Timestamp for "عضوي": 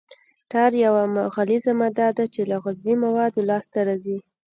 2.65-2.95